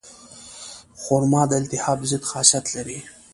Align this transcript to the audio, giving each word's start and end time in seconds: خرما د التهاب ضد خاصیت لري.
خرما 1.01 1.41
د 1.49 1.51
التهاب 1.59 1.99
ضد 2.09 2.23
خاصیت 2.31 2.65
لري. 2.75 2.99